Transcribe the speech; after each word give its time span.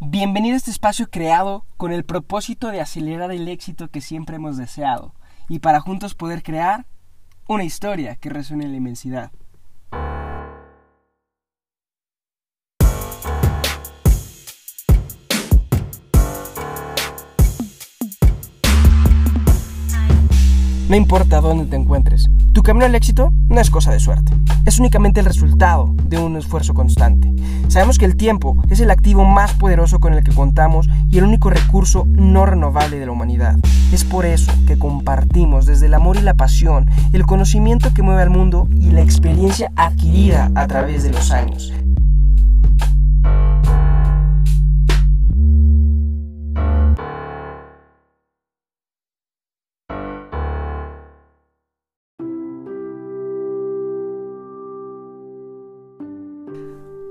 Bienvenido 0.00 0.54
a 0.54 0.58
este 0.58 0.70
espacio 0.70 1.10
creado 1.10 1.64
con 1.76 1.90
el 1.90 2.04
propósito 2.04 2.68
de 2.68 2.80
acelerar 2.80 3.32
el 3.32 3.48
éxito 3.48 3.88
que 3.88 4.00
siempre 4.00 4.36
hemos 4.36 4.56
deseado 4.56 5.12
y 5.48 5.58
para 5.58 5.80
juntos 5.80 6.14
poder 6.14 6.44
crear 6.44 6.86
una 7.48 7.64
historia 7.64 8.14
que 8.14 8.30
resuene 8.30 8.66
en 8.66 8.70
la 8.70 8.76
inmensidad. 8.76 9.32
No 20.88 20.96
importa 20.96 21.42
dónde 21.42 21.66
te 21.66 21.76
encuentres, 21.76 22.30
tu 22.54 22.62
camino 22.62 22.86
al 22.86 22.94
éxito 22.94 23.30
no 23.50 23.60
es 23.60 23.68
cosa 23.68 23.92
de 23.92 24.00
suerte, 24.00 24.32
es 24.64 24.78
únicamente 24.78 25.20
el 25.20 25.26
resultado 25.26 25.94
de 26.04 26.16
un 26.16 26.34
esfuerzo 26.38 26.72
constante. 26.72 27.30
Sabemos 27.68 27.98
que 27.98 28.06
el 28.06 28.16
tiempo 28.16 28.56
es 28.70 28.80
el 28.80 28.90
activo 28.90 29.26
más 29.26 29.52
poderoso 29.52 30.00
con 30.00 30.14
el 30.14 30.24
que 30.24 30.34
contamos 30.34 30.88
y 31.10 31.18
el 31.18 31.24
único 31.24 31.50
recurso 31.50 32.06
no 32.08 32.46
renovable 32.46 32.98
de 32.98 33.04
la 33.04 33.12
humanidad. 33.12 33.56
Es 33.92 34.04
por 34.04 34.24
eso 34.24 34.50
que 34.66 34.78
compartimos 34.78 35.66
desde 35.66 35.86
el 35.86 35.94
amor 35.94 36.16
y 36.16 36.22
la 36.22 36.32
pasión 36.32 36.88
el 37.12 37.26
conocimiento 37.26 37.92
que 37.92 38.00
mueve 38.00 38.22
al 38.22 38.30
mundo 38.30 38.66
y 38.80 38.90
la 38.90 39.02
experiencia 39.02 39.70
adquirida 39.76 40.50
a 40.54 40.66
través 40.68 41.02
de 41.02 41.10
los 41.10 41.32
años. 41.32 41.70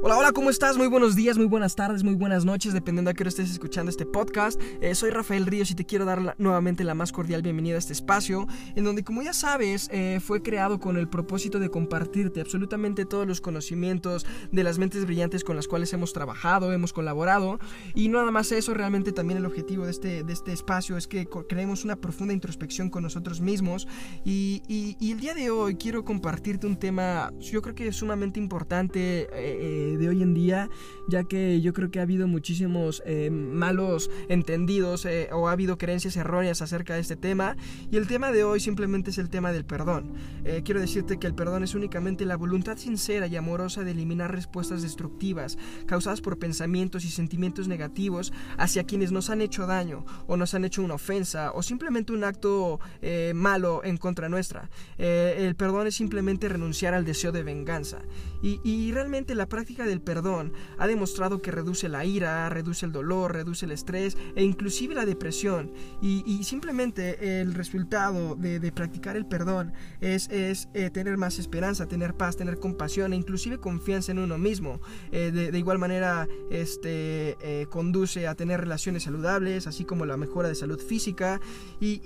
Hola, 0.04 0.16
hola, 0.16 0.32
¿cómo 0.32 0.52
estás? 0.52 0.78
Muy 0.78 0.86
buenos 0.86 1.16
días, 1.16 1.40
muy 1.40 1.48
buenas 1.48 1.76
tardes, 1.76 2.04
muy 2.04 2.14
buenas 2.14 2.46
noches, 2.46 2.72
dependiendo 2.72 3.10
a 3.10 3.16
qué 3.16 3.24
hora 3.24 3.30
estés 3.30 3.50
escuchando 3.50 3.90
este 3.90 4.06
podcast. 4.06 4.62
Eh, 4.80 4.94
soy 4.94 5.10
Rafael 5.10 5.48
Ríos 5.48 5.72
y 5.72 5.76
te 5.76 5.86
quiero 5.86 6.06
dar 6.06 6.36
nuevamente 6.38 6.84
la 6.84 6.94
más 6.94 7.12
cordial 7.12 7.42
bienvenida 7.42 7.78
a 7.78 7.80
este 7.80 7.94
espacio, 7.94 8.46
en 8.76 8.84
donde, 8.84 9.04
como 9.04 9.24
ya 9.24 9.34
sabes, 9.34 9.90
eh, 9.92 10.20
fue 10.24 10.44
creado 10.44 10.80
con 10.80 10.98
el 10.98 11.10
propósito 11.10 11.60
de 11.60 11.70
compartirte 11.70 12.42
absolutamente 12.42 13.06
todos 13.06 13.26
los 13.26 13.42
conocimientos 13.42 14.28
de 14.52 14.64
las 14.64 14.78
mentes 14.78 15.04
brillantes 15.04 15.44
con 15.44 15.56
las 15.56 15.68
cuales 15.68 15.92
hemos 15.94 16.14
trabajado, 16.14 16.72
hemos 16.74 16.94
colaborado. 16.94 17.60
Y 17.96 18.10
no 18.10 18.20
nada 18.20 18.32
más 18.32 18.52
eso, 18.52 18.76
realmente 18.76 19.14
también 19.14 19.40
el 19.40 19.48
objetivo 19.48 19.86
de 19.86 19.92
este, 19.92 20.24
de 20.24 20.32
este 20.32 20.54
espacio 20.54 20.96
es 20.98 21.08
que 21.08 21.28
creemos 21.50 21.84
una 21.84 21.96
profunda 21.96 22.36
introspección 22.36 22.92
con 22.92 23.02
nosotros 23.02 23.42
mismos. 23.42 23.88
Y, 24.24 24.62
y, 24.68 25.12
el 25.12 25.20
día 25.20 25.34
de 25.34 25.50
hoy 25.50 25.76
quiero 25.76 26.06
compartirte 26.06 26.68
un 26.68 26.78
tema, 26.78 27.34
yo 27.40 27.64
creo 27.64 27.74
que 27.74 27.88
es 27.88 27.96
sumamente 27.96 28.40
importante. 28.40 29.28
Eh, 29.34 29.87
de 29.96 30.10
hoy 30.10 30.22
en 30.22 30.34
día, 30.34 30.70
ya 31.08 31.24
que 31.24 31.62
yo 31.62 31.74
creo 31.74 31.92
que 31.92 32.00
ha 32.00 32.02
habido 32.02 32.28
muchísimos 32.28 33.02
eh, 33.06 33.30
malos 33.30 34.10
entendidos 34.28 35.06
eh, 35.06 35.30
o 35.32 35.48
ha 35.48 35.52
habido 35.52 35.78
creencias 35.78 36.18
erróneas 36.18 36.62
acerca 36.62 36.96
de 36.96 37.02
este 37.02 37.16
tema. 37.16 37.56
Y 37.92 37.98
el 37.98 38.08
tema 38.08 38.32
de 38.32 38.44
hoy 38.44 38.60
simplemente 38.60 39.12
es 39.12 39.18
el 39.18 39.30
tema 39.30 39.52
del 39.52 39.66
perdón. 39.66 40.14
Eh, 40.44 40.62
quiero 40.66 40.82
decirte 40.82 41.18
que 41.18 41.28
el 41.28 41.36
perdón 41.36 41.64
es 41.64 41.76
únicamente 41.76 42.26
la 42.26 42.36
voluntad 42.36 42.78
sincera 42.78 43.28
y 43.28 43.36
amorosa 43.36 43.84
de 43.84 43.92
eliminar 43.92 44.32
respuestas 44.32 44.82
destructivas 44.82 45.58
causadas 45.86 46.22
por 46.22 46.40
pensamientos 46.40 47.06
y 47.06 47.10
sentimientos 47.10 47.68
negativos 47.68 48.34
hacia 48.58 48.84
quienes 48.84 49.12
nos 49.12 49.30
han 49.30 49.42
hecho 49.42 49.66
daño 49.68 50.06
o 50.28 50.38
nos 50.38 50.54
han 50.54 50.66
hecho 50.66 50.82
una 50.82 50.96
ofensa 50.96 51.52
o 51.54 51.64
simplemente 51.64 52.12
un 52.12 52.24
acto 52.24 52.80
malo 53.34 53.84
en 53.84 53.98
contra 53.98 54.30
nuestra. 54.30 54.70
el 54.98 55.56
perdón 55.56 55.88
es 55.88 55.96
simplemente 55.96 56.50
renunciar 56.50 56.94
al 56.94 57.06
deseo 57.06 57.32
de 57.32 57.44
venganza. 57.44 58.00
Y, 58.42 58.60
y 58.64 58.92
realmente 58.92 59.36
la 59.36 59.48
práctica 59.48 59.77
del 59.86 60.02
perdón 60.02 60.54
ha 60.78 60.88
demostrado 60.88 61.42
que 61.42 61.52
reduce 61.52 61.90
la 61.90 62.06
ira, 62.06 62.50
reduce 62.50 62.86
el 62.86 62.92
dolor, 62.92 63.34
reduce 63.34 63.66
el 63.66 63.72
estrés 63.72 64.18
e 64.36 64.44
inclusive 64.44 64.96
la 64.96 65.06
depresión. 65.06 65.72
Y, 66.02 66.44
simplemente 66.44 67.42
el 67.42 67.54
resultado 67.54 68.36
de, 68.36 68.72
practicar 68.72 69.16
el 69.16 69.26
perdón 69.26 69.74
es, 70.02 70.30
es 70.30 70.70
eh, 70.74 70.90
tener 70.90 71.18
más 71.18 71.40
esperanza, 71.40 71.88
tener 71.88 72.14
paz, 72.14 72.38
tener 72.38 72.60
compasión 72.60 73.14
e 73.14 73.16
inclusive 73.16 73.58
confianza 73.58 74.12
en 74.12 74.20
uno 74.20 74.38
mismo. 74.38 74.80
Eh, 75.12 75.32
de, 75.32 75.58
igual 75.58 75.80
manera 75.80 76.28
este, 76.52 77.38
eh, 77.42 77.68
conduce 77.70 78.28
a 78.28 78.36
tener 78.36 78.60
relaciones 78.60 79.04
saludables, 79.04 79.68
así 79.68 79.84
como 79.84 80.06
la 80.06 80.18
mejora 80.18 80.48
de 80.48 80.56
salud 80.56 80.80
física. 80.80 81.40
Y, 81.80 82.02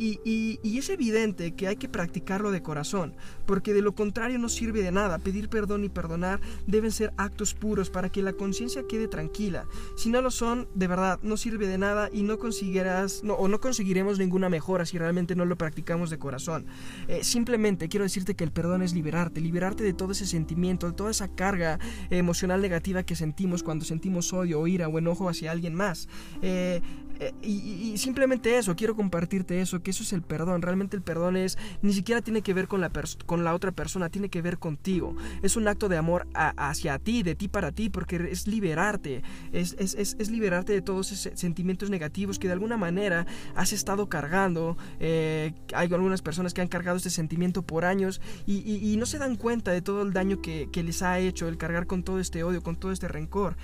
y 0.64 0.78
es 0.78 0.90
evidente 0.90 1.54
que 1.54 1.68
hay 1.68 1.76
que 1.76 1.90
practicarlo 1.90 2.52
de 2.52 2.62
corazón, 2.62 3.16
porque 3.46 3.74
de 3.74 3.82
lo 3.82 3.94
contrario 3.94 4.40
no 4.40 4.50
sirve 4.50 4.82
de 4.82 4.92
nada. 4.92 5.20
Pedir 5.20 5.50
perdón 5.50 5.84
y 5.84 5.90
perdonar 5.90 6.40
deben 6.68 6.92
ser 6.92 7.14
actos 7.18 7.54
puros 7.62 7.90
para 7.90 8.12
que 8.12 8.22
la 8.22 8.34
conciencia 8.34 8.84
quede 8.90 9.08
tranquila. 9.08 9.68
Si 9.96 10.10
no 10.10 10.22
lo 10.22 10.32
son, 10.32 10.68
de 10.76 10.88
verdad, 10.88 11.20
no 11.22 11.38
sirve 11.38 11.68
de 11.68 11.78
nada 11.78 12.10
y 12.12 12.24
no 12.24 12.40
conseguirás 12.40 13.22
o 13.26 13.48
no 13.48 13.62
conseguiremos 13.62 14.20
ninguna 14.20 14.50
mejora 14.50 14.86
si 14.86 14.98
realmente 14.98 15.36
no 15.36 15.46
lo 15.46 15.58
practicamos 15.58 16.10
de 16.10 16.18
corazón. 16.18 16.66
Eh, 17.08 17.24
simplemente 17.24 17.88
quiero 17.88 18.04
decirte 18.04 18.36
que 18.36 18.44
el 18.44 18.52
perdón 18.52 18.82
es 18.82 18.94
liberarte, 18.94 19.40
liberarte 19.40 19.84
de 19.84 19.94
todo 19.94 20.12
ese 20.12 20.26
sentimiento, 20.26 20.88
de 20.88 20.94
toda 20.94 21.12
esa 21.12 21.30
carga 21.30 21.80
emocional 22.10 22.62
negativa 22.62 23.04
que 23.04 23.16
sentimos 23.16 23.64
cuando 23.64 23.86
sentimos 23.86 24.34
odio 24.34 24.60
o 24.60 24.68
ira 24.68 24.88
o 24.88 24.98
enojo 24.98 25.30
hacia 25.30 25.52
alguien 25.52 25.76
más. 25.76 26.10
Eh, 26.42 26.82
eh, 27.22 27.34
y, 27.44 28.00
simplemente 28.00 28.58
eso, 28.58 28.76
quiero 28.76 28.96
compartirte 28.96 29.62
eso, 29.62 29.84
que 29.84 29.92
eso 29.92 30.02
es 30.02 30.12
el 30.12 30.24
perdón. 30.24 30.64
Realmente 30.64 30.98
el 30.98 31.04
perdón 31.04 31.38
es, 31.38 31.56
ni 31.84 31.94
siquiera 31.94 32.24
tiene 32.24 32.42
que 32.42 32.56
ver 32.56 32.68
con 32.68 32.82
la, 32.82 32.92
con 33.28 33.44
la 33.44 33.54
otra 33.54 33.72
persona, 33.72 34.10
tiene 34.10 34.30
que 34.30 34.42
ver 34.42 34.58
contigo. 34.58 35.16
Es 35.44 35.56
un 35.56 35.68
acto 35.68 35.88
de 35.88 35.98
amor 35.98 36.28
hacia 36.34 36.98
ti, 36.98 37.22
de 37.22 37.36
ti 37.36 37.48
para 37.52 37.72
ti, 37.72 37.90
porque 37.90 38.30
es 38.32 38.48
liberarte, 38.48 39.22
es, 39.52 39.76
es, 39.78 39.96
es, 39.96 40.32
liberarte 40.32 40.74
de 40.74 40.82
todos 40.82 41.12
esos 41.12 41.40
sentimientos 41.40 41.90
negativos 41.90 42.40
que 42.40 42.48
de 42.48 42.54
alguna 42.54 42.78
manera 42.78 43.26
has 43.56 43.74
estado 43.74 44.08
cargando. 44.10 44.78
Eh, 45.00 45.54
hay 45.74 45.94
algunas 45.94 46.22
personas 46.22 46.54
que 46.54 46.62
han 46.62 46.68
cargado 46.68 46.98
este 46.98 47.10
sentimiento 47.10 47.62
por 47.62 47.86
años 47.86 48.22
y, 48.46 48.82
no 49.02 49.06
se 49.08 49.18
dan 49.18 49.36
cuenta 49.36 49.72
de 49.72 49.82
todo 49.82 50.04
el 50.04 50.14
daño 50.14 50.42
que, 50.42 50.70
les 50.82 51.02
ha 51.02 51.20
hecho 51.20 51.48
el 51.48 51.58
cargar 51.58 51.86
con 51.88 52.04
todo 52.04 52.20
este 52.20 52.44
odio, 52.44 52.64
con 52.64 52.76
todo 52.76 52.92
este 52.92 53.08
rencor. 53.08 53.56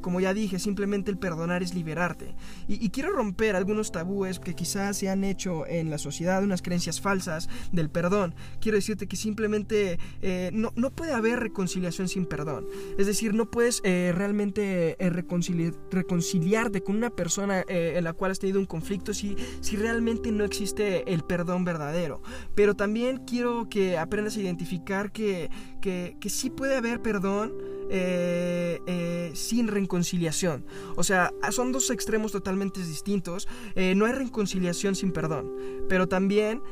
como 0.00 0.20
ya 0.20 0.34
dije, 0.34 0.58
simplemente 0.58 1.10
el 1.10 1.18
perdonar 1.18 1.62
es 1.62 1.74
liberarte. 1.74 2.34
y 2.68 2.88
quiero 2.90 3.12
romper 3.12 3.56
algunos 3.56 3.92
tabúes 3.92 4.38
que 4.38 4.54
quizás 4.54 4.96
se 4.96 5.08
han 5.08 5.24
hecho 5.24 5.66
en 5.66 5.90
la 5.90 5.98
sociedad, 5.98 6.42
unas 6.42 6.62
creencias 6.62 7.00
falsas 7.00 7.48
del 7.72 7.90
perdón. 7.90 8.34
Quiero 8.60 8.76
decirte 8.76 9.06
que 9.06 9.16
simplemente 9.16 9.98
eh, 10.22 10.50
no, 10.52 10.72
no, 10.76 10.90
puede 10.90 11.12
haber 11.12 11.40
reconciliación 11.40 12.08
sin 12.08 12.26
perdón. 12.26 12.66
Es 12.98 13.06
decir, 13.06 13.19
no 13.28 13.50
puedes 13.50 13.80
eh, 13.84 14.12
realmente 14.14 14.96
eh, 14.98 15.10
reconciliarte 15.10 16.82
con 16.82 16.96
una 16.96 17.10
persona 17.10 17.64
en 17.68 18.04
la 18.04 18.12
cual 18.12 18.32
has 18.32 18.38
tenido 18.38 18.58
un 18.58 18.66
conflicto 18.66 19.12
si, 19.14 19.36
si 19.60 19.76
realmente 19.76 20.32
no 20.32 20.44
existe 20.44 21.12
el 21.12 21.22
perdón 21.22 21.64
verdadero. 21.64 22.22
Pero 22.54 22.74
también 22.74 23.18
quiero 23.26 23.68
que 23.68 23.98
aprendas 23.98 24.36
a 24.36 24.40
identificar 24.40 25.12
que, 25.12 25.50
que, 25.80 26.16
que 26.20 26.30
sí 26.30 26.50
puede 26.50 26.76
haber 26.76 27.02
perdón 27.02 27.52
eh, 27.92 28.80
eh, 28.86 29.32
sin 29.34 29.66
reconciliación. 29.66 30.64
O 30.94 31.02
sea, 31.02 31.32
son 31.50 31.72
dos 31.72 31.90
extremos 31.90 32.30
totalmente 32.30 32.80
distintos. 32.84 33.48
Eh, 33.74 33.94
no 33.96 34.06
hay 34.06 34.12
reconciliación 34.12 34.94
sin 34.94 35.10
perdón. 35.10 35.50
Pero 35.88 36.06
también 36.06 36.62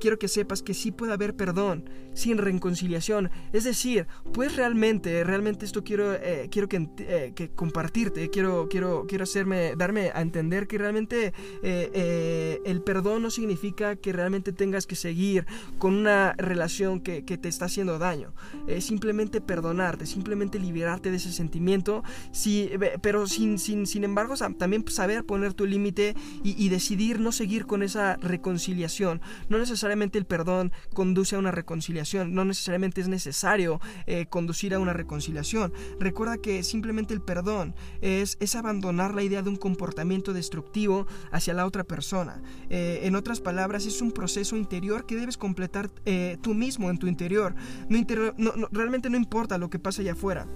quiero 0.00 0.18
que 0.18 0.28
sepas 0.28 0.62
que 0.62 0.74
sí 0.74 0.90
puede 0.90 1.12
haber 1.12 1.34
perdón 1.34 1.88
sin 2.14 2.36
reconciliación. 2.38 3.30
Es 3.52 3.64
decir, 3.64 4.06
pues 4.34 4.56
realmente, 4.56 5.24
realmente 5.24 5.64
esto 5.64 5.84
quiero, 5.84 6.16
quiero 6.50 6.68
que, 6.68 7.32
que, 7.34 7.50
compartirte, 7.50 8.28
quiero, 8.28 8.68
quiero, 8.68 9.06
quiero 9.06 9.24
hacerme, 9.24 9.74
darme 9.76 10.10
a 10.14 10.20
entender 10.20 10.66
que 10.66 10.76
realmente 10.76 11.32
el 11.62 12.82
perdón 12.82 13.22
no 13.22 13.30
significa 13.30 13.96
que 13.96 14.12
realmente 14.12 14.52
tengas 14.52 14.86
que 14.86 14.96
seguir 14.96 15.46
con 15.78 15.94
una 15.94 16.34
relación 16.36 17.00
que, 17.00 17.24
que 17.24 17.38
te 17.38 17.48
está 17.48 17.66
haciendo 17.66 17.98
daño. 17.98 18.34
simplemente 18.80 19.40
perdonarte, 19.40 20.04
simplemente 20.06 20.37
liberarte 20.58 21.10
de 21.10 21.16
ese 21.16 21.32
sentimiento, 21.32 22.02
sí, 22.30 22.70
pero 23.02 23.26
sin, 23.26 23.58
sin, 23.58 23.86
sin 23.86 24.04
embargo 24.04 24.34
también 24.36 24.84
saber 24.88 25.24
poner 25.24 25.54
tu 25.54 25.66
límite 25.66 26.14
y, 26.42 26.68
decidir 26.68 27.18
no 27.18 27.32
seguir 27.32 27.66
con 27.66 27.82
esa 27.82 28.16
reconciliación. 28.16 29.20
No 29.48 29.58
necesariamente 29.58 30.18
el 30.18 30.26
perdón 30.26 30.72
conduce 30.94 31.36
a 31.36 31.38
una 31.38 31.50
reconciliación, 31.50 32.34
no 32.34 32.44
necesariamente 32.44 33.00
es 33.00 33.08
necesario 33.08 33.80
eh, 34.06 34.26
conducir 34.26 34.74
a 34.74 34.78
una 34.78 34.92
reconciliación. 34.92 35.72
Recuerda 35.98 36.38
que 36.38 36.62
simplemente 36.62 37.14
el 37.14 37.22
perdón 37.22 37.74
es, 38.00 38.36
es 38.40 38.54
abandonar 38.54 39.14
la 39.14 39.22
idea 39.22 39.42
de 39.42 39.50
un 39.50 39.56
comportamiento 39.56 40.32
destructivo 40.32 41.06
hacia 41.32 41.54
la 41.54 41.66
otra 41.66 41.84
persona. 41.84 42.42
Eh, 42.70 43.00
en 43.04 43.16
otras 43.16 43.40
palabras, 43.40 43.86
es 43.86 44.02
un 44.02 44.12
proceso 44.12 44.56
interior 44.56 45.06
que 45.06 45.16
debes 45.16 45.36
completar 45.36 45.90
eh, 46.04 46.36
tú 46.42 46.54
mismo 46.54 46.90
en 46.90 46.98
tu 46.98 47.06
interior. 47.06 47.54
No, 47.88 48.68
realmente 48.70 49.10
no 49.10 49.16
importa 49.16 49.58
lo 49.58 49.70
que 49.70 49.78
pasa 49.78 50.02
allá 50.02 50.12
afuera 50.12 50.27
fuera. 50.28 50.46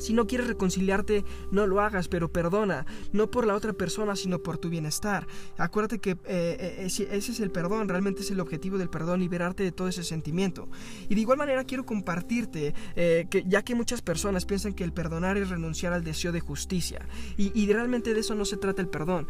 Si 0.00 0.14
no 0.14 0.26
quieres 0.26 0.46
reconciliarte, 0.46 1.24
no 1.50 1.66
lo 1.66 1.80
hagas, 1.80 2.08
pero 2.08 2.32
perdona, 2.32 2.86
no 3.12 3.30
por 3.30 3.46
la 3.46 3.54
otra 3.54 3.74
persona, 3.74 4.16
sino 4.16 4.40
por 4.40 4.58
tu 4.58 4.70
bienestar. 4.70 5.26
Acuérdate 5.58 5.98
que 5.98 6.12
eh, 6.12 6.16
eh, 6.24 6.84
ese 6.86 7.16
es 7.16 7.40
el 7.40 7.50
perdón, 7.50 7.88
realmente 7.88 8.22
es 8.22 8.30
el 8.30 8.40
objetivo 8.40 8.78
del 8.78 8.88
perdón, 8.88 9.20
liberarte 9.20 9.62
de 9.62 9.72
todo 9.72 9.88
ese 9.88 10.02
sentimiento. 10.02 10.68
Y 11.08 11.14
de 11.14 11.20
igual 11.20 11.38
manera 11.38 11.64
quiero 11.64 11.84
compartirte 11.84 12.74
eh, 12.96 13.26
que 13.30 13.44
ya 13.46 13.62
que 13.62 13.74
muchas 13.74 14.00
personas 14.00 14.46
piensan 14.46 14.72
que 14.72 14.84
el 14.84 14.92
perdonar 14.92 15.36
es 15.36 15.50
renunciar 15.50 15.92
al 15.92 16.02
deseo 16.02 16.32
de 16.32 16.40
justicia, 16.40 17.06
y, 17.36 17.70
realmente 17.70 18.14
de 18.14 18.20
eso 18.20 18.34
no 18.34 18.44
se 18.44 18.56
trata 18.56 18.82
el 18.82 18.88
perdón. 18.88 19.28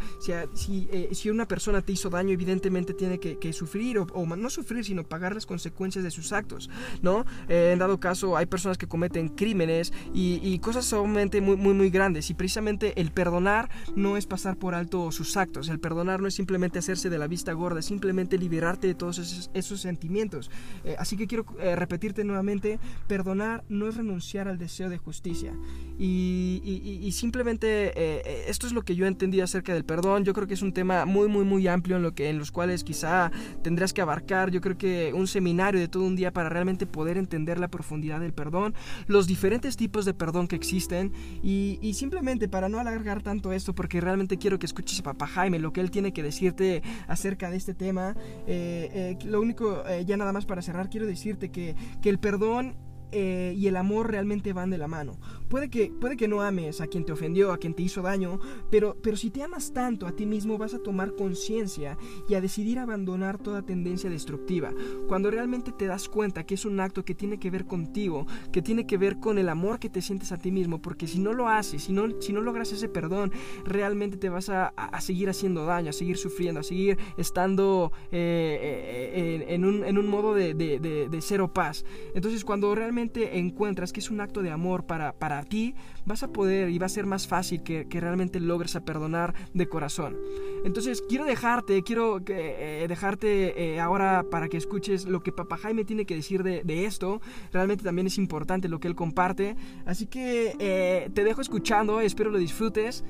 Si, 0.55 0.89
si, 1.13 1.31
una 1.31 1.47
persona 1.47 1.83
te 1.83 1.93
hizo 1.93 2.09
daño, 2.09 2.33
evidentemente 2.33 2.95
tiene 2.95 3.19
que, 3.19 3.53
sufrir, 3.53 3.99
o, 3.99 4.37
no 4.37 4.51
sufrir, 4.51 4.85
sino 4.85 5.05
pagar 5.05 5.35
las 5.35 5.47
consecuencias 5.47 6.05
de 6.05 6.11
sus 6.11 6.33
actos, 6.33 6.71
¿no? 7.03 7.27
en 7.49 7.79
dado 7.79 8.01
caso, 8.01 8.37
hay 8.37 8.47
personas 8.47 8.79
que 8.79 8.87
cometen 8.87 9.29
crímenes 9.29 9.93
y 10.15 10.60
cosas 10.61 10.85
sumamente 10.85 11.41
muy, 11.41 11.57
muy, 11.57 11.75
muy 11.75 11.91
grandes. 11.91 12.31
Y 12.31 12.35
precisamente 12.35 13.01
el 13.01 13.11
perdonar 13.11 13.69
no 13.97 14.17
es 14.17 14.27
pasar 14.27 14.57
por 14.57 14.75
alto 14.75 15.11
sus 15.13 15.37
actos. 15.37 15.69
El 15.69 15.81
perdonar 15.81 16.21
no 16.21 16.29
es 16.29 16.35
simplemente 16.35 16.79
hacerse 16.79 17.11
de 17.11 17.19
la 17.19 17.27
vista 17.27 17.53
gorda, 17.53 17.81
es 17.81 17.87
simplemente 17.87 18.39
liberarte 18.39 18.87
de 18.87 18.95
todos 18.95 19.49
esos, 19.53 19.81
sentimientos. 19.81 20.51
Eh, 20.85 20.97
así 20.99 21.17
que 21.17 21.27
quiero 21.27 21.47
eh, 21.61 21.77
repetirte 21.77 22.25
nuevamente, 22.25 22.79
perdonar 23.07 23.65
no 23.69 23.89
es 23.89 23.97
renunciar 23.97 24.49
al 24.49 24.59
deseo 24.59 24.91
de 24.91 24.99
justicia. 24.99 25.53
Y, 25.99 27.11
simplemente 27.13 27.93
eh, 27.97 28.45
esto 28.49 28.67
es 28.67 28.73
lo 28.73 28.83
que 28.83 28.95
yo 28.95 29.07
entendí 29.07 29.41
acerca 29.41 29.75
del 29.75 29.85
perdón. 29.85 30.25
Yo 30.25 30.33
creo 30.33 30.47
que 30.47 30.55
es 30.55 30.63
un 30.63 30.73
tema 30.73 31.05
muy, 31.05 31.29
muy, 31.29 31.45
muy 31.45 31.67
amplio 31.67 31.97
en, 31.97 32.03
lo 32.03 32.15
que, 32.15 32.31
en 32.31 32.39
los 32.39 32.51
cuales 32.51 32.85
quizá 32.85 33.31
tendrás 33.63 33.93
que 33.93 34.01
abarcar. 34.01 34.51
Yo 34.51 34.61
creo 34.61 34.79
que 34.79 35.13
un 35.13 35.27
seminario 35.27 35.81
de 35.81 35.89
todo 35.89 36.05
un 36.05 36.17
día 36.17 36.33
para 36.33 36.49
realmente 36.49 36.87
poder 36.87 37.19
entender 37.19 37.59
la 37.59 37.69
profundidad 37.69 38.21
del 38.21 38.33
perdón, 38.33 38.75
los 39.07 39.27
diferentes 39.27 39.77
tipos 39.77 40.05
de 40.05 40.15
perdón 40.15 40.49
que 40.51 40.57
existen. 40.57 41.13
Y, 41.43 41.79
simplemente 41.95 42.49
para 42.49 42.69
no 42.69 42.79
alargar 42.79 43.23
tanto 43.23 43.53
esto, 43.53 43.75
porque 43.75 44.01
realmente 44.01 44.37
quiero 44.37 44.59
que 44.59 44.67
escuches 44.67 45.01
a 45.01 45.03
papá 45.03 45.27
Jaime, 45.27 45.59
lo 45.59 45.73
que 45.73 45.81
él 45.81 45.91
tiene 45.91 46.13
que 46.13 46.23
decirte 46.23 46.83
acerca 47.09 47.51
de 47.51 47.57
este 47.57 47.75
tema, 47.75 48.17
eh, 48.47 49.17
eh, 49.23 49.27
lo 49.27 49.41
único, 49.41 49.87
eh, 49.87 50.05
ya 50.05 50.17
nada 50.17 50.33
más 50.33 50.47
para 50.47 50.63
cerrar, 50.63 50.89
quiero 50.89 51.07
decirte 51.07 51.51
que, 51.51 51.75
que 52.03 52.09
el 52.09 52.19
perdón 52.19 52.75
y 53.13 53.67
el 53.67 53.77
amor 53.77 54.11
realmente 54.11 54.53
van 54.53 54.71
de 54.71 54.79
la 54.79 54.89
mano. 54.89 55.19
Puede 55.49 55.69
que, 55.69 55.93
puede 56.01 56.17
que 56.17 56.29
no 56.29 56.43
ames 56.43 56.81
a 56.81 56.87
quien 56.87 57.05
te 57.05 57.13
ofendió, 57.13 57.53
a 57.53 57.59
quien 57.59 57.75
te 57.75 57.83
hizo 57.83 58.03
daño, 58.03 58.39
pero, 58.71 58.97
pero 59.03 59.17
si 59.17 59.31
te 59.31 59.43
amas 59.43 59.73
tanto 59.73 60.07
a 60.07 60.13
ti 60.13 60.25
mismo 60.25 60.59
vas 60.59 60.75
a 60.75 60.79
tomar 60.79 61.15
conciencia 61.17 61.99
y 62.29 62.35
a 62.35 62.41
decidir 62.41 62.79
abandonar 62.79 63.39
toda 63.39 63.63
tendencia 63.63 64.09
destructiva. 64.09 64.73
Cuando 65.09 65.31
realmente 65.31 65.73
te 65.73 65.87
das 65.87 66.09
cuenta 66.09 66.45
que 66.45 66.55
es 66.55 66.65
un 66.65 66.79
acto 66.79 67.05
que 67.05 67.15
tiene 67.15 67.39
que 67.39 67.51
ver 67.51 67.67
contigo, 67.67 68.27
que 68.53 68.63
tiene 68.63 68.87
que 68.87 68.97
ver 68.97 69.19
con 69.19 69.39
el 69.39 69.49
amor 69.49 69.79
que 69.81 69.91
te 69.91 70.03
sientes 70.03 70.31
a 70.31 70.39
ti 70.39 70.53
mismo, 70.53 70.81
porque 70.81 71.07
si 71.07 71.19
no 71.19 71.33
lo 71.33 71.49
haces, 71.49 71.83
si 71.83 71.93
no, 71.93 72.21
si 72.21 72.33
no 72.33 72.41
logras 72.41 72.73
ese 72.73 72.89
perdón, 72.89 73.33
realmente 73.65 74.17
te 74.17 74.29
vas 74.29 74.49
a, 74.51 74.73
seguir 75.01 75.29
haciendo 75.29 75.65
daño, 75.65 75.91
a 75.91 75.93
seguir 75.93 76.17
sufriendo, 76.17 76.61
a 76.61 76.63
seguir 76.63 76.99
estando 77.17 77.93
eh, 78.13 79.11
eh, 79.15 79.47
en, 79.49 79.65
un, 79.65 79.85
en, 79.85 79.99
un, 79.99 80.07
modo 80.07 80.35
de, 80.35 80.55
de, 80.55 81.19
cero 81.21 81.53
paz. 81.53 81.85
Entonces 82.15 82.45
cuando 82.45 82.75
realmente 82.75 83.00
encuentras 83.03 83.93
que 83.93 84.01
es 84.01 84.11
un 84.11 84.21
acto 84.21 84.43
de 84.43 84.51
amor 84.51 84.87
para, 84.87 85.13
para 85.13 85.43
ti, 85.45 85.75
vas 86.05 86.23
a 86.23 86.33
poder 86.33 86.71
y 86.71 86.79
va 86.79 86.87
a 86.87 86.89
ser 86.89 87.07
más 87.07 87.27
fácil 87.27 87.63
que, 87.63 87.87
realmente 88.01 88.41
logres 88.41 88.77
a 88.77 88.85
perdonar 88.85 89.35
de 89.55 89.69
corazón. 89.69 90.17
Entonces 90.65 91.03
quiero 91.09 91.25
dejarte, 91.25 91.83
quiero 91.83 92.21
eh, 92.27 92.87
dejarte 92.89 93.75
eh, 93.75 93.81
ahora 93.81 94.25
para 94.31 94.49
que 94.49 94.57
escuches 94.57 95.07
lo 95.07 95.23
que 95.23 95.33
Papá 95.33 95.57
Jaime 95.57 95.85
tiene 95.85 96.07
que 96.07 96.17
decir 96.17 96.43
de, 96.43 96.85
esto. 96.85 97.21
Realmente 97.53 97.85
también 97.85 98.07
es 98.07 98.17
importante 98.19 98.69
lo 98.69 98.81
que 98.81 98.89
él 98.89 98.95
comparte. 98.95 99.57
Así 99.85 100.07
que 100.07 100.57
eh, 100.59 101.11
te 101.13 101.25
dejo 101.25 101.41
escuchando, 101.41 102.01
espero 102.01 102.31
lo 102.31 102.39
disfrutes. 102.39 103.05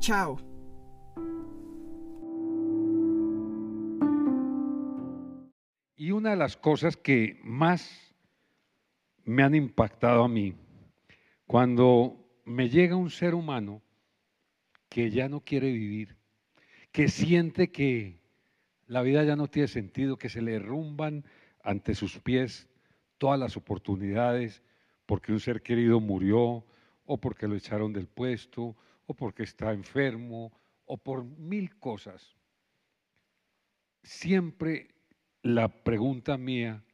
Chao. 0.00 0.38
Y 5.98 6.10
una 6.10 6.30
de 6.30 6.36
las 6.36 6.56
cosas 6.56 6.96
que 6.96 7.40
más 7.42 8.05
me 9.26 9.42
han 9.42 9.54
impactado 9.54 10.24
a 10.24 10.28
mí 10.28 10.54
cuando 11.46 12.40
me 12.44 12.68
llega 12.68 12.96
un 12.96 13.10
ser 13.10 13.34
humano 13.34 13.82
que 14.88 15.10
ya 15.10 15.28
no 15.28 15.40
quiere 15.40 15.72
vivir, 15.72 16.16
que 16.92 17.08
siente 17.08 17.70
que 17.72 18.20
la 18.86 19.02
vida 19.02 19.24
ya 19.24 19.34
no 19.34 19.48
tiene 19.48 19.66
sentido, 19.66 20.16
que 20.16 20.28
se 20.28 20.40
le 20.40 20.52
derrumban 20.52 21.24
ante 21.62 21.96
sus 21.96 22.20
pies 22.20 22.68
todas 23.18 23.38
las 23.38 23.56
oportunidades 23.56 24.62
porque 25.06 25.32
un 25.32 25.40
ser 25.40 25.60
querido 25.60 25.98
murió 25.98 26.64
o 27.04 27.20
porque 27.20 27.48
lo 27.48 27.56
echaron 27.56 27.92
del 27.92 28.06
puesto 28.06 28.76
o 29.06 29.14
porque 29.14 29.42
está 29.42 29.72
enfermo 29.72 30.52
o 30.84 30.96
por 30.96 31.24
mil 31.24 31.76
cosas. 31.78 32.36
Siempre 34.04 34.94
la 35.42 35.68
pregunta 35.68 36.38
mía 36.38 36.84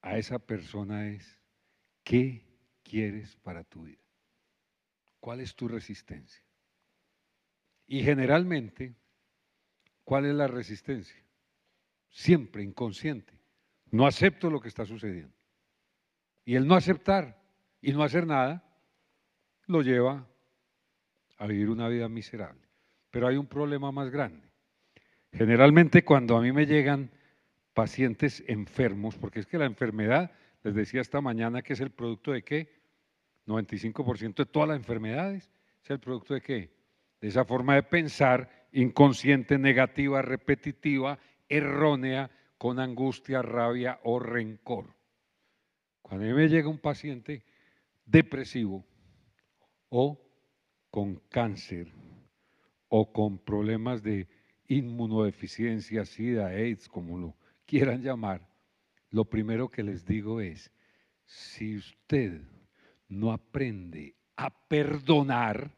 a 0.00 0.18
esa 0.18 0.40
persona 0.40 1.08
es, 1.08 1.41
¿qué 2.02 2.44
quieres 2.82 3.36
para 3.36 3.64
tu 3.64 3.84
vida? 3.84 4.02
¿Cuál 5.20 5.40
es 5.40 5.54
tu 5.54 5.68
resistencia? 5.68 6.42
Y 7.86 8.02
generalmente, 8.02 8.94
¿cuál 10.04 10.26
es 10.26 10.34
la 10.34 10.46
resistencia? 10.46 11.22
Siempre 12.08 12.62
inconsciente. 12.62 13.32
No 13.90 14.06
acepto 14.06 14.50
lo 14.50 14.60
que 14.60 14.68
está 14.68 14.84
sucediendo. 14.84 15.36
Y 16.44 16.56
el 16.56 16.66
no 16.66 16.74
aceptar 16.74 17.40
y 17.80 17.92
no 17.92 18.02
hacer 18.02 18.26
nada 18.26 18.64
lo 19.66 19.82
lleva 19.82 20.26
a 21.38 21.46
vivir 21.46 21.68
una 21.70 21.88
vida 21.88 22.08
miserable. 22.08 22.66
Pero 23.10 23.28
hay 23.28 23.36
un 23.36 23.46
problema 23.46 23.92
más 23.92 24.10
grande. 24.10 24.48
Generalmente 25.32 26.04
cuando 26.04 26.36
a 26.36 26.40
mí 26.40 26.52
me 26.52 26.66
llegan 26.66 27.10
pacientes 27.74 28.44
enfermos, 28.46 29.16
porque 29.16 29.40
es 29.40 29.46
que 29.46 29.58
la 29.58 29.64
enfermedad, 29.66 30.30
les 30.62 30.74
decía 30.74 31.00
esta 31.00 31.20
mañana 31.20 31.62
que 31.62 31.72
es 31.72 31.80
el 31.80 31.90
producto 31.90 32.32
de 32.32 32.42
qué? 32.42 32.68
95% 33.46 34.34
de 34.34 34.46
todas 34.46 34.68
las 34.68 34.78
enfermedades 34.78 35.50
es 35.82 35.90
el 35.90 35.98
producto 35.98 36.34
de 36.34 36.40
qué? 36.40 36.70
De 37.20 37.28
esa 37.28 37.44
forma 37.44 37.74
de 37.74 37.82
pensar 37.82 38.68
inconsciente, 38.72 39.58
negativa, 39.58 40.22
repetitiva, 40.22 41.18
errónea, 41.48 42.30
con 42.58 42.78
angustia, 42.78 43.42
rabia 43.42 43.98
o 44.04 44.20
rencor. 44.20 44.94
Cuando 46.00 46.24
a 46.24 46.28
mí 46.28 46.34
me 46.34 46.48
llega 46.48 46.68
un 46.68 46.78
paciente 46.78 47.44
depresivo 48.06 48.84
o 49.88 50.20
con 50.90 51.16
cáncer 51.28 51.88
o 52.88 53.12
con 53.12 53.38
problemas 53.38 54.02
de 54.02 54.28
inmunodeficiencia, 54.68 56.04
SIDA, 56.04 56.48
AIDS, 56.48 56.88
como 56.88 57.18
lo 57.18 57.36
quieran 57.66 58.02
llamar, 58.02 58.51
lo 59.12 59.26
primero 59.26 59.70
que 59.70 59.82
les 59.82 60.04
digo 60.04 60.40
es, 60.40 60.72
si 61.24 61.76
usted 61.76 62.42
no 63.08 63.30
aprende 63.30 64.16
a 64.36 64.50
perdonar, 64.50 65.70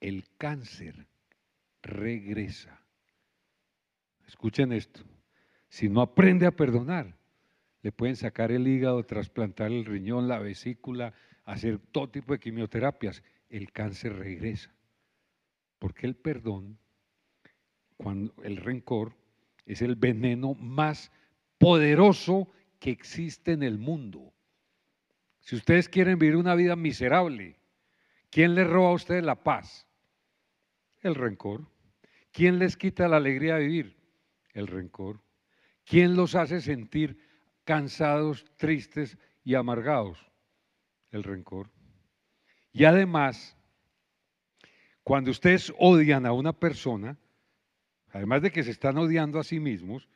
el 0.00 0.24
cáncer 0.38 1.06
regresa. 1.82 2.80
Escuchen 4.26 4.72
esto. 4.72 5.02
Si 5.68 5.88
no 5.88 6.00
aprende 6.00 6.46
a 6.46 6.52
perdonar, 6.52 7.16
le 7.82 7.90
pueden 7.90 8.16
sacar 8.16 8.52
el 8.52 8.68
hígado, 8.68 9.04
trasplantar 9.04 9.72
el 9.72 9.84
riñón, 9.84 10.28
la 10.28 10.38
vesícula, 10.38 11.12
hacer 11.44 11.78
todo 11.78 12.08
tipo 12.08 12.32
de 12.32 12.38
quimioterapias. 12.38 13.22
El 13.48 13.72
cáncer 13.72 14.16
regresa. 14.16 14.72
Porque 15.80 16.06
el 16.06 16.14
perdón, 16.14 16.78
cuando 17.96 18.32
el 18.44 18.58
rencor, 18.58 19.16
es 19.66 19.82
el 19.82 19.96
veneno 19.96 20.54
más 20.54 21.10
poderoso 21.62 22.48
que 22.80 22.90
existe 22.90 23.52
en 23.52 23.62
el 23.62 23.78
mundo. 23.78 24.34
Si 25.38 25.54
ustedes 25.54 25.88
quieren 25.88 26.18
vivir 26.18 26.34
una 26.34 26.56
vida 26.56 26.74
miserable, 26.74 27.56
¿quién 28.30 28.56
les 28.56 28.66
roba 28.66 28.88
a 28.88 28.94
ustedes 28.94 29.22
la 29.22 29.44
paz? 29.44 29.86
El 31.02 31.14
rencor. 31.14 31.68
¿Quién 32.32 32.58
les 32.58 32.76
quita 32.76 33.06
la 33.06 33.18
alegría 33.18 33.54
de 33.54 33.66
vivir? 33.66 33.96
El 34.54 34.66
rencor. 34.66 35.22
¿Quién 35.84 36.16
los 36.16 36.34
hace 36.34 36.60
sentir 36.60 37.16
cansados, 37.62 38.44
tristes 38.56 39.16
y 39.44 39.54
amargados? 39.54 40.18
El 41.12 41.22
rencor. 41.22 41.70
Y 42.72 42.86
además, 42.86 43.56
cuando 45.04 45.30
ustedes 45.30 45.72
odian 45.78 46.26
a 46.26 46.32
una 46.32 46.54
persona, 46.54 47.16
además 48.10 48.42
de 48.42 48.50
que 48.50 48.64
se 48.64 48.72
están 48.72 48.98
odiando 48.98 49.38
a 49.38 49.44
sí 49.44 49.60
mismos, 49.60 50.08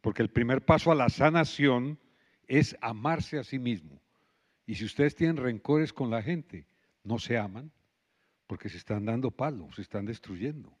porque 0.00 0.22
el 0.22 0.30
primer 0.30 0.64
paso 0.64 0.90
a 0.90 0.94
la 0.94 1.08
sanación 1.08 1.98
es 2.46 2.76
amarse 2.80 3.38
a 3.38 3.44
sí 3.44 3.58
mismo. 3.58 4.00
Y 4.66 4.74
si 4.74 4.84
ustedes 4.84 5.14
tienen 5.14 5.36
rencores 5.36 5.92
con 5.92 6.10
la 6.10 6.22
gente, 6.22 6.66
no 7.04 7.18
se 7.18 7.36
aman 7.38 7.70
porque 8.46 8.68
se 8.68 8.78
están 8.78 9.04
dando 9.04 9.30
palos, 9.30 9.76
se 9.76 9.82
están 9.82 10.06
destruyendo. 10.06 10.76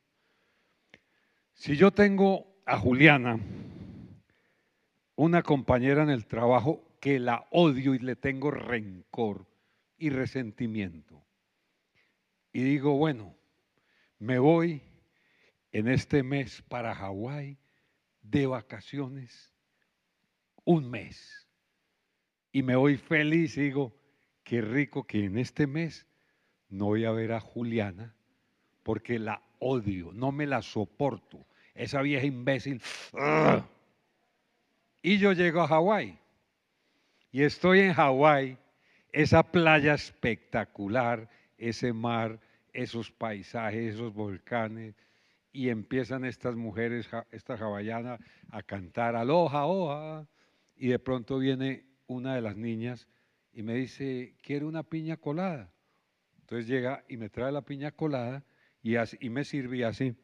Si 1.54 1.76
yo 1.76 1.90
tengo 1.90 2.60
a 2.66 2.78
Juliana, 2.78 3.38
una 5.16 5.42
compañera 5.42 6.02
en 6.02 6.10
el 6.10 6.26
trabajo 6.26 6.96
que 7.00 7.18
la 7.18 7.46
odio 7.50 7.94
y 7.94 7.98
le 7.98 8.16
tengo 8.16 8.50
rencor, 8.50 9.46
y 10.00 10.08
resentimiento. 10.08 11.22
Y 12.52 12.62
digo, 12.62 12.96
bueno, 12.96 13.36
me 14.18 14.38
voy 14.38 14.82
en 15.70 15.86
este 15.86 16.24
mes 16.24 16.62
para 16.62 16.94
Hawái 16.94 17.58
de 18.22 18.46
vacaciones 18.46 19.52
un 20.64 20.90
mes. 20.90 21.48
Y 22.52 22.62
me 22.62 22.76
voy 22.76 22.96
feliz 22.96 23.56
y 23.56 23.62
digo, 23.62 23.94
qué 24.44 24.60
rico 24.60 25.06
que 25.06 25.24
en 25.24 25.38
este 25.38 25.66
mes 25.66 26.06
no 26.68 26.86
voy 26.86 27.04
a 27.04 27.12
ver 27.12 27.32
a 27.32 27.40
Juliana 27.40 28.14
porque 28.82 29.18
la 29.18 29.42
odio, 29.58 30.12
no 30.12 30.32
me 30.32 30.46
la 30.46 30.62
soporto. 30.62 31.46
Esa 31.74 32.02
vieja 32.02 32.26
imbécil. 32.26 32.82
Y 35.02 35.18
yo 35.18 35.32
llego 35.32 35.62
a 35.62 35.68
Hawái. 35.68 36.18
Y 37.32 37.42
estoy 37.42 37.80
en 37.80 37.92
Hawái, 37.94 38.58
esa 39.12 39.42
playa 39.42 39.94
espectacular, 39.94 41.28
ese 41.58 41.92
mar, 41.92 42.40
esos 42.72 43.10
paisajes, 43.10 43.94
esos 43.94 44.12
volcanes. 44.12 44.94
Y 45.52 45.68
empiezan 45.68 46.24
estas 46.24 46.54
mujeres, 46.54 47.08
esta 47.30 47.54
hawaiana, 47.54 48.18
a 48.50 48.62
cantar 48.62 49.16
aloha, 49.16 49.66
oja. 49.66 50.28
Y 50.76 50.88
de 50.88 50.98
pronto 50.98 51.38
viene 51.38 51.86
una 52.06 52.34
de 52.34 52.40
las 52.40 52.56
niñas 52.56 53.08
y 53.52 53.62
me 53.62 53.74
dice, 53.74 54.36
quiero 54.42 54.68
una 54.68 54.82
piña 54.82 55.16
colada. 55.16 55.72
Entonces 56.40 56.66
llega 56.66 57.04
y 57.08 57.16
me 57.16 57.28
trae 57.28 57.52
la 57.52 57.62
piña 57.62 57.90
colada 57.90 58.44
y, 58.82 58.94
y 58.96 59.30
me 59.30 59.44
sirve 59.44 59.84
así. 59.84 60.16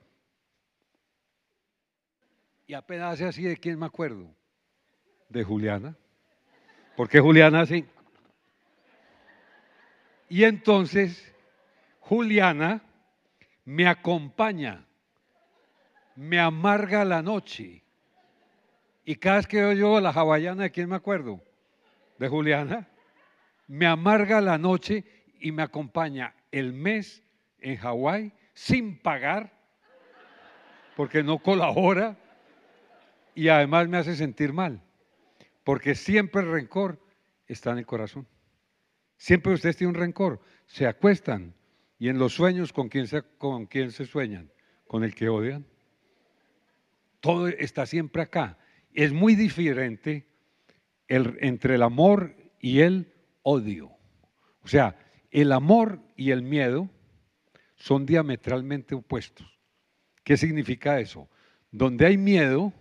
Y 2.67 2.75
apenas 2.75 3.15
hace 3.15 3.27
así, 3.27 3.43
¿de 3.43 3.57
quién 3.57 3.79
me 3.79 3.87
acuerdo? 3.87 4.35
De 5.29 5.45
Juliana. 5.45 5.97
¿Por 6.97 7.09
qué 7.09 7.21
Juliana 7.21 7.61
así? 7.61 7.85
Y 10.29 10.45
entonces 10.45 11.33
Juliana 12.01 12.83
me 13.65 13.87
acompaña, 13.87 14.86
me 16.17 16.41
amarga 16.41 17.05
la 17.05 17.23
noche. 17.23 17.85
Y 19.05 19.17
cada 19.17 19.37
vez 19.37 19.47
que 19.47 19.59
yo, 19.59 19.73
yo 19.73 20.01
la 20.01 20.11
hawaiana, 20.11 20.65
¿de 20.65 20.71
quién 20.71 20.89
me 20.89 20.97
acuerdo? 20.97 21.41
De 22.19 22.29
Juliana. 22.29 22.89
Me 23.69 23.87
amarga 23.87 24.41
la 24.41 24.59
noche 24.59 25.05
y 25.39 25.53
me 25.53 25.63
acompaña 25.63 26.35
el 26.51 26.73
mes 26.73 27.23
en 27.61 27.77
Hawái 27.77 28.33
sin 28.55 28.99
pagar, 28.99 29.53
porque 30.97 31.23
no 31.23 31.39
colabora 31.39 32.17
y 33.35 33.49
además 33.49 33.89
me 33.89 33.99
hace 33.99 34.17
sentir 34.17 34.53
mal, 34.53 34.83
porque 35.63 35.95
siempre 35.95 36.41
el 36.43 36.51
rencor 36.51 36.99
está 37.47 37.73
en 37.73 37.79
el 37.79 37.87
corazón. 37.87 38.27
Siempre 39.19 39.53
ustedes 39.53 39.77
tienen 39.77 39.95
un 39.95 40.01
rencor, 40.01 40.41
se 40.67 40.87
acuestan 40.87 41.55
y 41.99 42.09
en 42.09 42.19
los 42.19 42.33
sueños 42.33 42.73
con 42.73 42.89
quién 42.89 43.07
se, 43.07 43.23
con 43.23 43.67
quién 43.67 43.91
se 43.91 44.07
sueñan, 44.07 44.51
con 44.87 45.05
el 45.05 45.15
que 45.15 45.29
odian. 45.29 45.67
Todo 47.27 47.49
está 47.49 47.87
siempre 47.87 48.23
acá. 48.23 48.57
Es 48.95 49.13
muy 49.13 49.35
diferente 49.35 50.29
entre 51.09 51.75
el 51.75 51.83
amor 51.83 52.37
y 52.61 52.83
el 52.83 53.13
odio. 53.43 53.91
O 54.63 54.69
sea, 54.69 54.97
el 55.33 55.51
amor 55.51 55.99
y 56.15 56.31
el 56.31 56.43
miedo 56.43 56.89
son 57.75 58.07
diametralmente 58.07 58.95
opuestos. 58.95 59.45
¿Qué 60.23 60.37
significa 60.37 61.01
eso? 61.01 61.29
Donde 61.73 62.07
hay 62.07 62.17
miedo, 62.17 62.73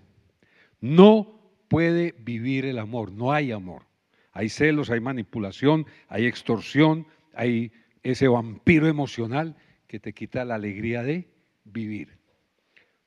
no 0.79 1.41
puede 1.67 2.13
vivir 2.19 2.65
el 2.65 2.77
amor, 2.77 3.11
no 3.11 3.33
hay 3.33 3.51
amor. 3.51 3.87
Hay 4.31 4.49
celos, 4.49 4.91
hay 4.91 4.99
manipulación, 4.99 5.87
hay 6.07 6.27
extorsión, 6.27 7.07
hay 7.33 7.71
ese 8.03 8.27
vampiro 8.27 8.85
emocional 8.85 9.55
que 9.87 9.99
te 9.99 10.13
quita 10.13 10.45
la 10.45 10.53
alegría 10.53 11.01
de 11.01 11.31
vivir. 11.63 12.19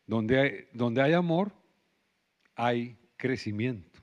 Donde 0.09 0.41
hay, 0.41 0.69
donde 0.73 1.03
hay 1.03 1.13
amor, 1.13 1.53
hay 2.57 2.97
crecimiento, 3.17 4.01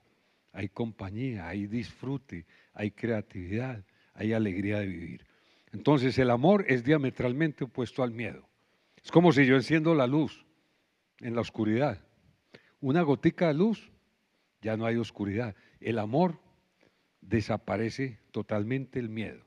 hay 0.54 0.70
compañía, 0.70 1.50
hay 1.50 1.68
disfrute, 1.68 2.46
hay 2.74 2.92
creatividad, 2.92 3.84
hay 4.14 4.32
alegría 4.32 4.80
de 4.80 4.86
vivir. 4.86 5.26
Entonces 5.74 6.18
el 6.20 6.30
amor 6.30 6.64
es 6.70 6.86
diametralmente 6.86 7.66
opuesto 7.66 8.02
al 8.02 8.12
miedo. 8.12 8.48
Es 9.04 9.12
como 9.12 9.34
si 9.34 9.46
yo 9.46 9.56
enciendo 9.56 9.94
la 9.94 10.08
luz 10.08 10.46
en 11.20 11.36
la 11.36 11.42
oscuridad. 11.42 12.00
Una 12.80 13.02
gotica 13.02 13.48
de 13.48 13.56
luz, 13.56 13.92
ya 14.62 14.78
no 14.78 14.86
hay 14.86 14.96
oscuridad. 14.96 15.56
El 15.80 16.00
amor 16.00 16.40
desaparece 17.20 18.20
totalmente 18.32 19.00
el 19.00 19.10
miedo. 19.10 19.44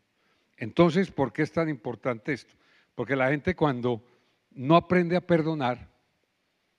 Entonces, 0.56 1.10
¿por 1.10 1.32
qué 1.32 1.42
es 1.42 1.52
tan 1.52 1.68
importante 1.68 2.32
esto? 2.32 2.52
Porque 2.94 3.14
la 3.14 3.30
gente 3.30 3.54
cuando 3.54 4.04
no 4.50 4.74
aprende 4.74 5.16
a 5.16 5.20
perdonar, 5.20 5.88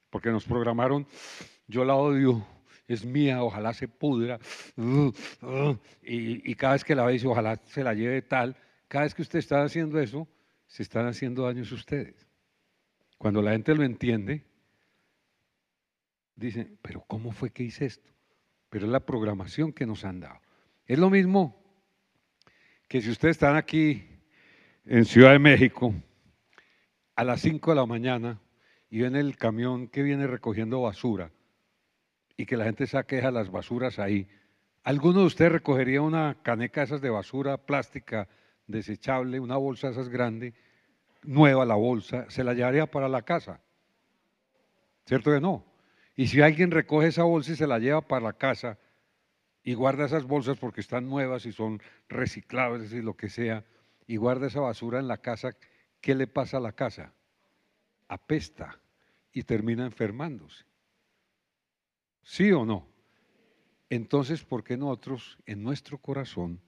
porque 0.09 0.29
nos 0.29 0.45
programaron, 0.45 1.07
yo 1.67 1.85
la 1.85 1.95
odio, 1.95 2.45
es 2.87 3.05
mía, 3.05 3.43
ojalá 3.43 3.73
se 3.73 3.87
pudra, 3.87 4.39
y, 6.01 6.55
cada 6.55 6.73
vez 6.73 6.83
que 6.83 6.95
la 6.95 7.05
veis, 7.05 7.23
ojalá 7.25 7.57
se 7.65 7.83
la 7.83 7.93
lleve 7.93 8.21
tal, 8.21 8.55
cada 8.87 9.03
vez 9.03 9.13
que 9.13 9.21
usted 9.21 9.39
está 9.39 9.63
haciendo 9.63 9.99
eso, 9.99 10.27
se 10.65 10.83
están 10.83 11.07
haciendo 11.07 11.43
daños 11.43 11.71
ustedes. 11.71 12.27
Cuando 13.17 13.41
la 13.41 13.51
gente 13.51 13.75
lo 13.75 13.83
entiende, 13.83 14.43
dicen, 16.35 16.79
pero 16.81 17.01
¿cómo 17.01 17.31
fue 17.31 17.51
que 17.51 17.63
hice 17.63 17.85
esto? 17.85 18.09
Pero 18.69 18.85
es 18.85 18.91
la 18.91 19.05
programación 19.05 19.73
que 19.73 19.85
nos 19.85 20.05
han 20.05 20.19
dado. 20.19 20.39
Es 20.85 20.97
lo 20.97 21.09
mismo 21.09 21.61
que 22.87 23.01
si 23.01 23.11
ustedes 23.11 23.35
están 23.35 23.55
aquí 23.55 24.07
en 24.85 25.05
Ciudad 25.05 25.31
de 25.31 25.39
México 25.39 25.93
a 27.15 27.23
las 27.23 27.41
5 27.41 27.71
de 27.71 27.75
la 27.75 27.85
mañana 27.85 28.39
y 28.89 29.01
ven 29.01 29.15
el 29.15 29.37
camión 29.37 29.87
que 29.87 30.03
viene 30.03 30.27
recogiendo 30.27 30.81
basura 30.81 31.31
y 32.37 32.45
que 32.45 32.57
la 32.57 32.65
gente 32.65 32.87
saque 32.87 33.21
las 33.21 33.51
basuras 33.51 33.99
ahí, 33.99 34.27
¿alguno 34.83 35.21
de 35.21 35.25
ustedes 35.25 35.51
recogería 35.51 36.01
una 36.01 36.37
caneca 36.41 36.85
de 36.85 37.09
basura 37.09 37.57
plástica 37.57 38.27
desechable, 38.69 39.39
una 39.39 39.57
bolsa 39.57 39.89
esas 39.89 40.09
grande, 40.09 40.53
nueva 41.23 41.65
la 41.65 41.75
bolsa, 41.75 42.29
se 42.29 42.43
la 42.43 42.53
llevaría 42.53 42.85
para 42.85 43.09
la 43.09 43.23
casa. 43.23 43.59
¿Cierto 45.05 45.31
que 45.31 45.41
no? 45.41 45.65
Y 46.15 46.27
si 46.27 46.41
alguien 46.41 46.71
recoge 46.71 47.07
esa 47.07 47.23
bolsa 47.23 47.51
y 47.51 47.55
se 47.55 47.67
la 47.67 47.79
lleva 47.79 48.01
para 48.01 48.25
la 48.25 48.33
casa 48.33 48.77
y 49.63 49.73
guarda 49.73 50.05
esas 50.05 50.23
bolsas 50.23 50.57
porque 50.57 50.81
están 50.81 51.09
nuevas 51.09 51.45
y 51.45 51.51
son 51.51 51.81
reciclables 52.07 52.93
y 52.93 53.01
lo 53.01 53.15
que 53.15 53.29
sea, 53.29 53.65
y 54.05 54.17
guarda 54.17 54.47
esa 54.47 54.61
basura 54.61 54.99
en 54.99 55.07
la 55.07 55.17
casa, 55.17 55.55
¿qué 56.01 56.15
le 56.15 56.27
pasa 56.27 56.57
a 56.57 56.61
la 56.61 56.71
casa? 56.71 57.13
Apesta 58.09 58.77
y 59.31 59.43
termina 59.43 59.85
enfermándose. 59.85 60.65
¿Sí 62.21 62.51
o 62.51 62.65
no? 62.65 62.85
Entonces, 63.89 64.43
¿por 64.43 64.63
qué 64.63 64.75
nosotros 64.75 65.37
en 65.45 65.63
nuestro 65.63 65.97
corazón 65.97 66.61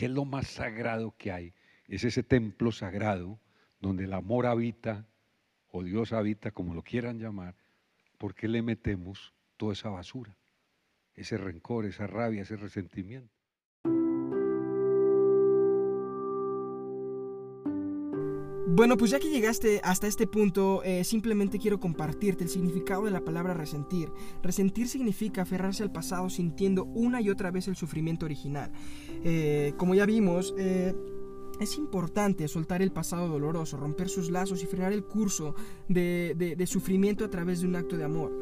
¿Qué 0.00 0.06
es 0.06 0.12
lo 0.12 0.24
más 0.24 0.46
sagrado 0.46 1.14
que 1.18 1.30
hay? 1.30 1.52
Es 1.86 2.04
ese 2.04 2.22
templo 2.22 2.72
sagrado 2.72 3.38
donde 3.80 4.04
el 4.04 4.14
amor 4.14 4.46
habita, 4.46 5.06
o 5.68 5.82
Dios 5.82 6.14
habita, 6.14 6.50
como 6.52 6.72
lo 6.72 6.82
quieran 6.82 7.18
llamar. 7.18 7.54
¿Por 8.16 8.34
qué 8.34 8.48
le 8.48 8.62
metemos 8.62 9.34
toda 9.58 9.74
esa 9.74 9.90
basura? 9.90 10.34
Ese 11.14 11.36
rencor, 11.36 11.84
esa 11.84 12.06
rabia, 12.06 12.42
ese 12.42 12.56
resentimiento. 12.56 13.39
Bueno, 18.72 18.96
pues 18.96 19.10
ya 19.10 19.18
que 19.18 19.28
llegaste 19.28 19.80
hasta 19.82 20.06
este 20.06 20.28
punto, 20.28 20.84
eh, 20.84 21.02
simplemente 21.02 21.58
quiero 21.58 21.80
compartirte 21.80 22.44
el 22.44 22.50
significado 22.50 23.04
de 23.04 23.10
la 23.10 23.20
palabra 23.20 23.52
resentir. 23.52 24.12
Resentir 24.44 24.86
significa 24.86 25.42
aferrarse 25.42 25.82
al 25.82 25.90
pasado 25.90 26.30
sintiendo 26.30 26.84
una 26.84 27.20
y 27.20 27.30
otra 27.30 27.50
vez 27.50 27.66
el 27.66 27.74
sufrimiento 27.74 28.26
original. 28.26 28.70
Eh, 29.24 29.74
como 29.76 29.96
ya 29.96 30.06
vimos, 30.06 30.54
eh, 30.56 30.94
es 31.58 31.78
importante 31.78 32.46
soltar 32.46 32.80
el 32.80 32.92
pasado 32.92 33.26
doloroso, 33.26 33.76
romper 33.76 34.08
sus 34.08 34.30
lazos 34.30 34.62
y 34.62 34.66
frenar 34.66 34.92
el 34.92 35.02
curso 35.02 35.56
de, 35.88 36.64
sufrimiento 36.68 37.24
a 37.24 37.28
través 37.28 37.62
de 37.62 37.66
un 37.66 37.74
acto 37.74 37.96
de 37.96 38.04
amor. 38.04 38.32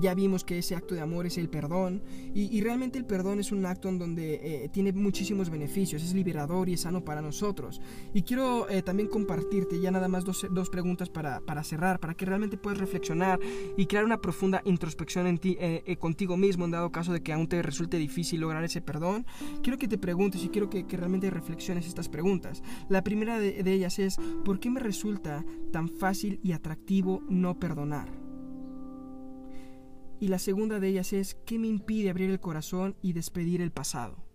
Ya 0.00 0.14
vimos 0.14 0.44
que 0.44 0.58
ese 0.58 0.74
acto 0.74 0.94
de 0.94 1.00
amor 1.00 1.26
es 1.26 1.38
el 1.38 1.48
perdón 1.48 2.02
y, 2.34 2.60
realmente 2.60 2.98
el 2.98 3.06
perdón 3.06 3.40
es 3.40 3.52
un 3.52 3.64
acto 3.64 3.88
en 3.88 3.98
donde 3.98 4.34
eh, 4.34 4.68
tiene 4.68 4.92
muchísimos 4.92 5.50
beneficios, 5.50 6.02
es 6.02 6.14
liberador 6.14 6.68
y 6.68 6.74
es 6.74 6.82
sano 6.82 7.04
para 7.04 7.22
nosotros. 7.22 7.80
Y 8.12 8.22
quiero 8.22 8.68
eh, 8.68 8.82
también 8.82 9.08
compartirte 9.08 9.80
ya 9.80 9.90
nada 9.90 10.08
más 10.08 10.24
dos, 10.24 10.70
preguntas 10.70 11.08
para, 11.08 11.64
cerrar, 11.64 12.00
para 12.00 12.14
que 12.14 12.26
realmente 12.26 12.56
puedas 12.56 12.78
reflexionar 12.78 13.40
y 13.76 13.86
crear 13.86 14.04
una 14.04 14.20
profunda 14.20 14.62
introspección 14.64 15.26
en 15.26 15.38
ti, 15.38 15.56
contigo 15.98 16.36
mismo 16.36 16.64
en 16.64 16.70
dado 16.70 16.92
caso 16.92 17.12
de 17.12 17.22
que 17.22 17.32
aún 17.32 17.48
te 17.48 17.62
resulte 17.62 17.96
difícil 17.96 18.40
lograr 18.40 18.62
ese 18.64 18.80
perdón. 18.80 19.26
Quiero 19.62 19.78
que 19.78 19.88
te 19.88 19.98
preguntes 19.98 20.44
y 20.44 20.48
quiero 20.48 20.68
que 20.70 20.84
realmente 20.90 21.30
reflexiones 21.30 21.86
estas 21.86 22.08
preguntas. 22.08 22.62
La 22.88 23.02
primera 23.02 23.38
de, 23.38 23.72
ellas 23.72 23.98
es, 23.98 24.16
¿por 24.44 24.60
qué 24.60 24.70
me 24.70 24.80
resulta 24.80 25.44
tan 25.72 25.88
fácil 25.88 26.40
y 26.42 26.52
atractivo 26.52 27.22
no 27.28 27.58
perdonar? 27.58 28.29
Y 30.20 30.28
la 30.28 30.38
segunda 30.38 30.78
de 30.80 30.88
ellas 30.88 31.14
es, 31.14 31.34
¿qué 31.46 31.58
me 31.58 31.66
impide 31.66 32.10
abrir 32.10 32.30
el 32.30 32.40
corazón 32.40 32.94
y 33.00 33.14
despedir 33.14 33.62
el 33.62 33.72
pasado? 33.72 34.29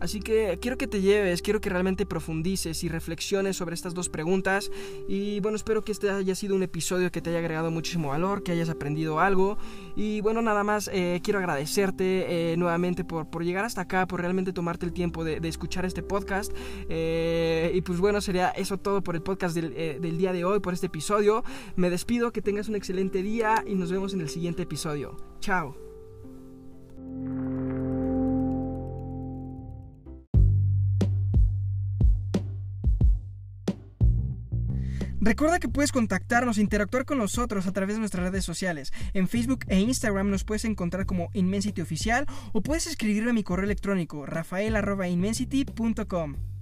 Así 0.00 0.20
que 0.20 0.58
quiero 0.60 0.78
que 0.78 0.86
te 0.86 1.00
lleves, 1.00 1.42
quiero 1.42 1.60
que 1.60 1.70
realmente 1.70 2.06
profundices 2.06 2.84
y 2.84 2.88
reflexiones 2.88 3.56
sobre 3.56 3.74
estas 3.74 3.94
dos 3.94 4.08
preguntas. 4.08 4.70
Y 5.08 5.40
bueno, 5.40 5.56
espero 5.56 5.84
que 5.84 5.92
este 5.92 6.10
haya 6.10 6.34
sido 6.34 6.54
un 6.54 6.62
episodio 6.62 7.10
que 7.10 7.20
te 7.20 7.30
haya 7.30 7.38
agregado 7.40 7.70
muchísimo 7.70 8.08
valor, 8.08 8.42
que 8.42 8.52
hayas 8.52 8.68
aprendido 8.68 9.20
algo. 9.20 9.58
Y 9.96 10.20
bueno, 10.20 10.42
nada 10.42 10.64
más 10.64 10.90
eh, 10.92 11.20
quiero 11.22 11.38
agradecerte 11.38 12.52
eh, 12.52 12.56
nuevamente 12.56 13.04
por, 13.04 13.28
por, 13.30 13.44
llegar 13.44 13.64
hasta 13.64 13.82
acá, 13.82 14.06
por 14.06 14.20
realmente 14.20 14.52
tomarte 14.52 14.86
el 14.86 14.92
tiempo 14.92 15.24
de, 15.24 15.40
escuchar 15.48 15.84
este 15.84 16.02
podcast. 16.02 16.52
Eh, 16.88 17.72
y 17.74 17.80
pues 17.80 18.00
bueno, 18.00 18.20
sería 18.20 18.50
eso 18.50 18.78
todo 18.78 19.02
por 19.02 19.14
el 19.14 19.22
podcast 19.22 19.54
del, 19.54 20.00
del 20.00 20.18
día 20.18 20.32
de 20.32 20.44
hoy, 20.44 20.60
por 20.60 20.74
este 20.74 20.86
episodio. 20.86 21.42
Me 21.76 21.90
despido, 21.90 22.32
que 22.32 22.42
tengas 22.42 22.68
un 22.68 22.76
excelente 22.76 23.22
día 23.22 23.64
y 23.66 23.74
nos 23.74 23.90
vemos 23.90 24.12
en 24.14 24.20
el 24.20 24.28
siguiente 24.28 24.62
episodio. 24.62 25.16
Chao. 25.40 25.76
Recuerda 35.28 35.58
que 35.58 35.68
puedes 35.68 35.92
contactarnos 35.92 36.56
e 36.56 36.62
interactuar 36.62 37.04
con 37.04 37.18
nosotros 37.18 37.66
a 37.66 37.72
través 37.72 37.96
de 37.96 38.00
nuestras 38.00 38.24
redes 38.24 38.46
sociales. 38.46 38.94
En 39.12 39.28
Facebook 39.28 39.66
e 39.68 39.78
Instagram 39.78 40.30
nos 40.30 40.42
puedes 40.42 40.64
encontrar 40.64 41.04
como 41.04 41.28
Inmensity 41.34 41.82
Oficial 41.82 42.24
o 42.54 42.62
puedes 42.62 42.86
escribirme 42.86 43.32
a 43.32 43.34
mi 43.34 43.42
correo 43.42 43.66
electrónico 43.66 44.24
rafael.inmensity.com. 44.24 46.57